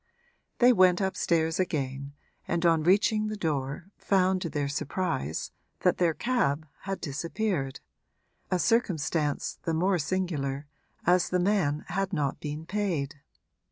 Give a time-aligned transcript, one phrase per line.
[0.57, 2.13] They went upstairs again
[2.47, 7.81] and on reaching the door found to their surprise that their cab had disappeared
[8.49, 10.65] a circumstance the more singular
[11.05, 13.21] as the man had not been paid.